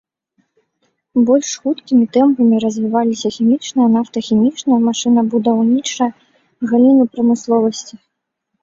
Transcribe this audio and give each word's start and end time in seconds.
Больш 1.29 1.49
хуткімі 1.65 2.05
тэмпамі 2.17 2.55
развіваліся 2.65 3.33
хімічная, 3.37 3.87
нафтахімічная, 3.99 4.79
машынабудаўнічая 4.89 6.11
галіны 6.75 7.03
прамысловасці. 7.17 7.95